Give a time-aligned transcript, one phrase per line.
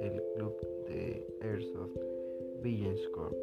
[0.00, 0.54] el club
[0.88, 1.96] de Airsoft
[2.62, 3.36] Village Corp,